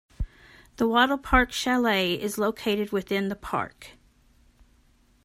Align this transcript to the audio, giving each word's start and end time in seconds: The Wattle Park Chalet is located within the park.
The 0.77 0.87
Wattle 0.87 1.19
Park 1.19 1.51
Chalet 1.51 2.15
is 2.19 2.39
located 2.39 2.91
within 2.91 3.27
the 3.27 3.35
park. 3.35 3.91